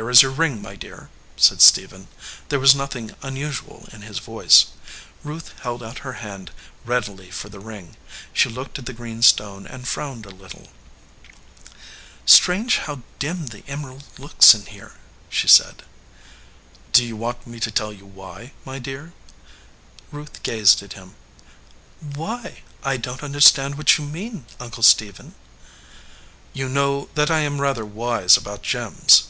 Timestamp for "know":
26.70-27.10